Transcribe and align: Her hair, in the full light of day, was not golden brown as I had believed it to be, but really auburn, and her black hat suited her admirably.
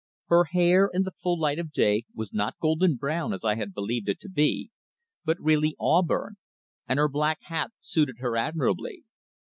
Her 0.29 0.45
hair, 0.45 0.89
in 0.91 1.03
the 1.03 1.11
full 1.11 1.39
light 1.39 1.59
of 1.59 1.71
day, 1.71 2.05
was 2.15 2.33
not 2.33 2.57
golden 2.59 2.95
brown 2.95 3.33
as 3.33 3.45
I 3.45 3.53
had 3.53 3.71
believed 3.71 4.09
it 4.09 4.19
to 4.21 4.29
be, 4.29 4.71
but 5.23 5.39
really 5.39 5.75
auburn, 5.79 6.37
and 6.89 6.97
her 6.97 7.07
black 7.07 7.37
hat 7.43 7.69
suited 7.79 8.15
her 8.17 8.35
admirably. 8.35 9.03